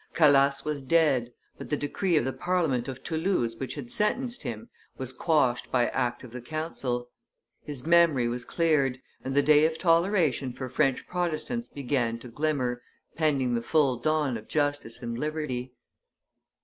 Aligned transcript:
Calas 0.15 0.65
was 0.65 0.81
dead, 0.81 1.31
but 1.59 1.69
the 1.69 1.77
decree 1.77 2.15
of 2.17 2.25
the 2.25 2.33
Parliament 2.33 2.87
of 2.87 3.03
Toulouse 3.03 3.57
which 3.59 3.75
had 3.75 3.91
sentenced 3.91 4.41
him, 4.41 4.67
was 4.97 5.13
quashed 5.13 5.71
by 5.71 5.89
act 5.89 6.23
of 6.23 6.31
the 6.31 6.41
council: 6.41 7.11
his 7.61 7.85
memory 7.85 8.27
was 8.27 8.43
cleared, 8.43 8.99
and 9.23 9.35
the 9.35 9.43
day 9.43 9.63
of 9.63 9.77
toleration 9.77 10.53
for 10.53 10.69
French 10.69 11.05
Protestants 11.07 11.67
began 11.67 12.17
to 12.17 12.29
glimmer, 12.29 12.81
pending 13.15 13.53
the 13.53 13.61
full 13.61 13.95
dawn 13.97 14.37
of 14.37 14.47
justice 14.47 15.03
and 15.03 15.19
liberty. 15.19 15.71